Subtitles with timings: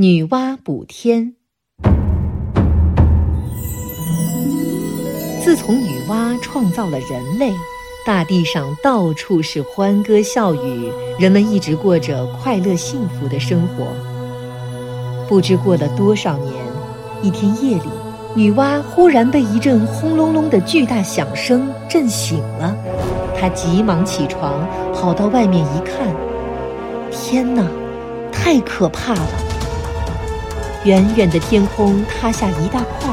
[0.00, 1.34] 女娲补天。
[5.42, 7.52] 自从女娲创造了人类，
[8.06, 10.88] 大地上到处是欢歌笑语，
[11.18, 13.88] 人们一直过着快乐幸福的生活。
[15.28, 16.54] 不知过了多少年，
[17.20, 17.90] 一天夜里，
[18.36, 22.72] 女娲忽然被一阵轰隆隆的巨大响声震醒了。
[23.36, 26.14] 她急忙起床，跑到外面一看，
[27.10, 27.68] 天哪，
[28.30, 29.47] 太可怕了！
[30.84, 33.12] 远远的天空塌下一大块，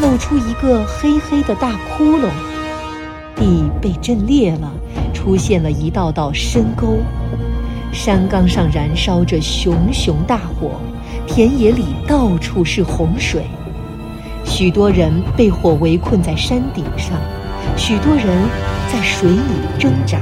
[0.00, 2.30] 露出一个黑黑的大窟窿，
[3.36, 4.72] 地被震裂了，
[5.12, 6.98] 出现了一道道深沟。
[7.92, 10.80] 山岗上燃烧着熊熊大火，
[11.26, 13.42] 田野里到处是洪水，
[14.44, 17.18] 许多人被火围困在山顶上，
[17.76, 18.26] 许多人
[18.90, 19.38] 在水里
[19.78, 20.18] 挣扎。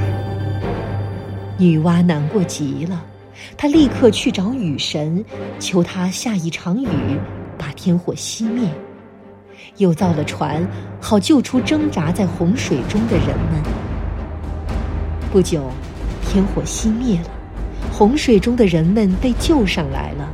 [1.57, 3.01] 女娲难过极了。
[3.57, 5.23] 他立刻去找雨神，
[5.59, 6.87] 求他下一场雨，
[7.57, 8.69] 把天火熄灭，
[9.77, 10.67] 又造了船，
[10.99, 13.61] 好救出挣扎在洪水中的人们。
[15.31, 15.69] 不久，
[16.27, 17.29] 天火熄灭了，
[17.91, 20.29] 洪水中的人们被救上来了。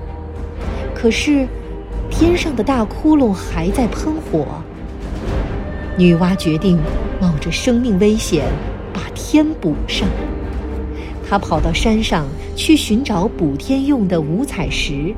[0.96, 1.48] 可是，
[2.10, 4.46] 天上的大窟窿还在喷火。
[5.98, 6.80] 女娲决定
[7.20, 8.46] 冒着生命危险
[8.94, 10.08] 把天补上。
[11.30, 12.26] 他跑到山上
[12.56, 15.14] 去寻找补天用的五彩石。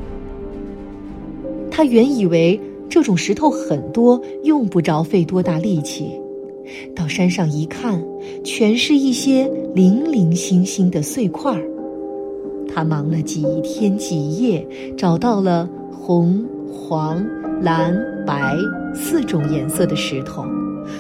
[1.69, 6.11] 他原以为这种石头很多，用不着费多大力气。
[6.95, 8.03] 到山上一看，
[8.43, 11.63] 全是一些零零星星的碎块儿。
[12.73, 17.25] 他忙了几天几夜，找到了红、黄、
[17.61, 18.55] 蓝、白
[18.93, 20.43] 四种颜色的石头，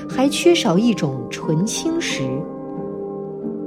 [0.07, 2.23] 还缺少一种纯青石。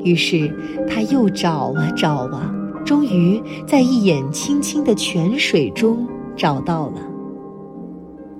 [0.05, 0.53] 于是，
[0.89, 2.53] 他又找啊找啊，
[2.84, 7.00] 终于在一眼清清的泉水中找到了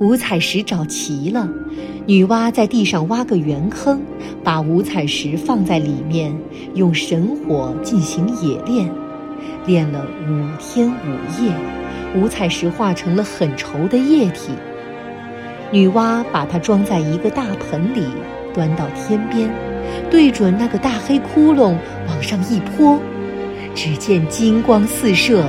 [0.00, 0.62] 五彩石。
[0.62, 1.48] 找齐了，
[2.06, 4.00] 女娲在地上挖个圆坑，
[4.42, 6.37] 把五彩石放在里面，
[6.75, 8.91] 用神火进行冶炼。
[9.64, 11.53] 炼了五天五夜，
[12.16, 14.53] 五彩石化成了很稠的液体。
[15.70, 18.04] 女娲把它装在一个大盆里，
[18.53, 19.48] 端到天边。
[20.10, 21.76] 对准那个大黑窟窿
[22.09, 22.98] 往上一泼，
[23.75, 25.44] 只见金光四射，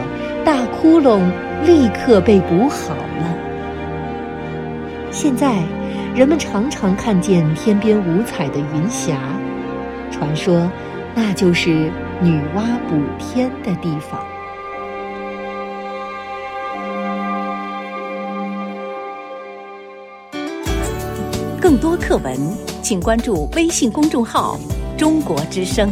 [0.45, 1.21] 大窟窿
[1.65, 3.37] 立刻被补好了。
[5.11, 5.61] 现在，
[6.15, 9.17] 人们常常看见天边五彩的云霞，
[10.11, 10.71] 传说
[11.13, 14.19] 那就是女娲补天的地方。
[21.61, 22.72] 更多课文。
[22.83, 24.59] 请关注微信公众号
[24.99, 25.89] “中国之声”。